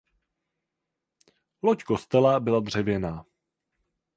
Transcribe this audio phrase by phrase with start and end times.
[1.63, 3.25] Loď kostela byla dřevěná.